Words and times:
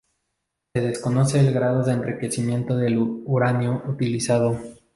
Se 0.73 0.81
desconoce 0.81 1.39
el 1.39 1.53
grado 1.53 1.83
de 1.83 1.91
enriquecimiento 1.93 2.75
del 2.75 2.97
uranio 2.97 3.83
utilizado. 3.87 4.57